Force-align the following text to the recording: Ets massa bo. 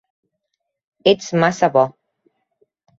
Ets 1.13 1.29
massa 1.45 1.73
bo. 1.77 1.85